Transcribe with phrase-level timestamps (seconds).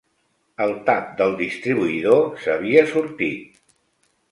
[0.63, 3.63] El tap del distribuïdor s'havia sortit.